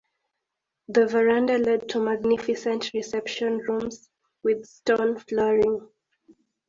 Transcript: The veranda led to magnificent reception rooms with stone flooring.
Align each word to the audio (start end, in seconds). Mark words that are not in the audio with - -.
The 0.87 1.05
veranda 1.05 1.59
led 1.59 1.87
to 1.89 1.99
magnificent 1.99 2.91
reception 2.95 3.59
rooms 3.59 4.09
with 4.41 4.65
stone 4.65 5.19
flooring. 5.19 5.89